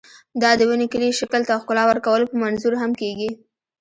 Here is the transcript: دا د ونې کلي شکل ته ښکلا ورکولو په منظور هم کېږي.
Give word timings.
دا 0.41 0.51
د 0.59 0.61
ونې 0.69 0.87
کلي 0.93 1.09
شکل 1.19 1.41
ته 1.47 1.53
ښکلا 1.61 1.83
ورکولو 1.87 2.29
په 2.31 2.35
منظور 2.43 2.73
هم 2.81 2.91
کېږي. 3.01 3.29